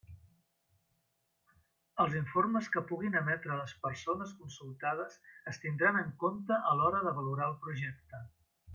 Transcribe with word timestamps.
Els 2.05 2.15
informes 2.21 2.71
que 2.77 2.83
puguin 2.93 3.19
emetre 3.21 3.59
les 3.61 3.77
persones 3.85 4.33
consultades 4.41 5.21
es 5.55 5.63
tindran 5.67 6.03
en 6.05 6.13
compte 6.27 6.63
a 6.73 6.77
l'hora 6.81 7.07
de 7.09 7.17
valorar 7.21 7.55
el 7.55 7.59
projecte. 7.69 8.29